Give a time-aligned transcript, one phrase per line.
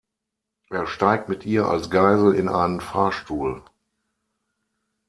[0.71, 3.63] Er steigt mit ihr als Geisel in einen Fahrstuhl.